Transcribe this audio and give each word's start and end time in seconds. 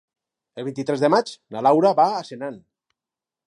El 0.61 0.65
vint-i-tres 0.67 1.03
de 1.03 1.11
maig 1.15 1.29
na 1.57 1.63
Laura 1.67 1.95
va 2.03 2.09
a 2.17 2.27
Senan. 2.33 2.61